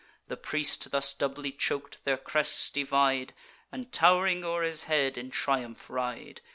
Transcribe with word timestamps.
The 0.29 0.35
priest 0.35 0.89
thus 0.89 1.13
doubly 1.13 1.51
chok'd, 1.51 1.99
their 2.05 2.17
crests 2.17 2.71
divide, 2.71 3.35
And 3.71 3.91
tow'ring 3.91 4.43
o'er 4.43 4.63
his 4.63 4.85
head 4.85 5.15
in 5.15 5.29
triumph 5.29 5.91
ride. 5.91 6.41